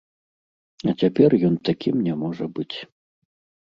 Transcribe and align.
А 0.89 0.95
цяпер 1.03 1.37
ён 1.51 1.55
такім 1.71 1.95
не 2.09 2.19
можа 2.25 2.45
быць. 2.59 2.71